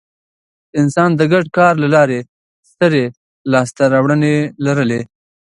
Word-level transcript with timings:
انسان 0.79 1.09
د 1.15 1.21
ګډ 1.33 1.45
کار 1.57 1.73
له 1.83 1.87
لارې 1.95 2.19
سترې 2.71 3.05
لاستهراوړنې 3.51 4.35
لرلې. 4.65 5.01